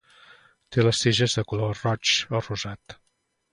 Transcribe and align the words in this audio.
Té 0.75 0.85
les 0.87 1.01
tiges 1.03 1.35
de 1.41 1.45
color 1.53 1.77
roig 1.83 2.17
o 2.39 2.43
rosat. 2.49 2.99